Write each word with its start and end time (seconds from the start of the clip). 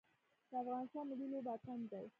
د 0.49 0.51
افغانستان 0.61 1.03
ملي 1.09 1.27
لوبه 1.31 1.51
اتن 1.55 1.79
دی 1.91 2.05